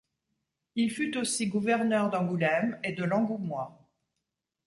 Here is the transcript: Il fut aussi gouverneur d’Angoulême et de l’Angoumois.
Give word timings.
Il 0.75 0.89
fut 0.89 1.15
aussi 1.15 1.45
gouverneur 1.45 2.09
d’Angoulême 2.09 2.79
et 2.83 2.93
de 2.93 3.03
l’Angoumois. 3.03 3.87